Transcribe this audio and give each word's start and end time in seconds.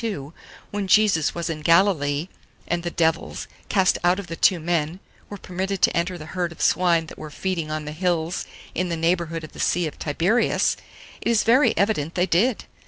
32, 0.01 0.33
when 0.71 0.87
Jesus 0.87 1.35
was 1.35 1.47
in 1.47 1.61
Galilee, 1.61 2.27
and 2.67 2.81
the 2.81 2.89
devils, 2.89 3.47
cast 3.69 3.99
out 4.03 4.17
of 4.17 4.25
the 4.25 4.35
two 4.35 4.59
men, 4.59 4.99
were 5.29 5.37
permitted 5.37 5.79
to 5.79 5.95
enter 5.95 6.17
the 6.17 6.25
herd 6.33 6.51
of 6.51 6.59
swine 6.59 7.05
that 7.05 7.19
were 7.19 7.29
feeding 7.29 7.69
on 7.69 7.85
the 7.85 7.91
hills 7.91 8.47
in 8.73 8.89
the 8.89 8.97
neighbourhood 8.97 9.43
of 9.43 9.51
the 9.51 9.59
Sea 9.59 9.85
of 9.85 9.99
Tiberias, 9.99 10.75
it 11.21 11.29
is 11.29 11.43
very 11.43 11.77
evident 11.77 12.15
they 12.15 12.25
did. 12.25 12.65